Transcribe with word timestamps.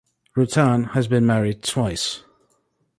Ruttan 0.35 0.93
has 0.93 1.07
been 1.07 1.27
married 1.27 1.61
twice. 1.61 2.23